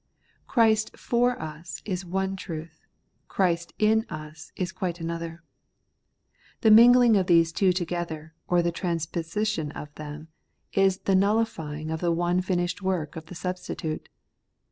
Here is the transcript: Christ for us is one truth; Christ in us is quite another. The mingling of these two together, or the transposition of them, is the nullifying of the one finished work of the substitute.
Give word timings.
Christ 0.47 0.97
for 0.97 1.39
us 1.39 1.83
is 1.85 2.03
one 2.03 2.35
truth; 2.35 2.87
Christ 3.27 3.71
in 3.77 4.07
us 4.09 4.51
is 4.55 4.71
quite 4.71 4.99
another. 4.99 5.43
The 6.61 6.71
mingling 6.71 7.15
of 7.15 7.27
these 7.27 7.51
two 7.51 7.71
together, 7.71 8.33
or 8.47 8.63
the 8.63 8.71
transposition 8.71 9.71
of 9.73 9.93
them, 9.93 10.29
is 10.73 11.01
the 11.01 11.13
nullifying 11.13 11.91
of 11.91 11.99
the 12.01 12.11
one 12.11 12.41
finished 12.41 12.81
work 12.81 13.15
of 13.15 13.27
the 13.27 13.35
substitute. 13.35 14.09